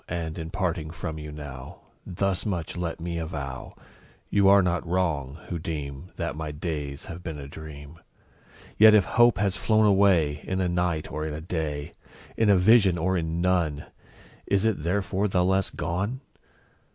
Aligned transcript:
And, 0.09 0.39
in 0.39 0.49
parting 0.49 0.89
from 0.89 1.19
you 1.19 1.31
now, 1.31 1.81
Thus 2.07 2.43
much 2.43 2.75
let 2.75 2.99
me 2.99 3.19
avow 3.19 3.75
You 4.31 4.49
are 4.49 4.63
not 4.63 4.83
wrong, 4.83 5.37
who 5.49 5.59
deem 5.59 6.09
That 6.15 6.35
my 6.35 6.49
days 6.49 7.05
have 7.05 7.21
been 7.21 7.37
a 7.37 7.47
dream; 7.47 7.99
Yet 8.79 8.95
if 8.95 9.05
Hope 9.05 9.37
has 9.37 9.55
flown 9.55 9.85
away 9.85 10.41
In 10.43 10.59
a 10.59 10.67
night, 10.67 11.11
or 11.11 11.27
in 11.27 11.35
a 11.35 11.39
day, 11.39 11.93
In 12.35 12.49
a 12.49 12.57
vision, 12.57 12.97
or 12.97 13.15
in 13.15 13.41
none, 13.41 13.85
Is 14.47 14.65
it 14.65 14.81
therefore 14.81 15.27
the 15.27 15.45
less 15.45 15.69
gone? 15.69 16.21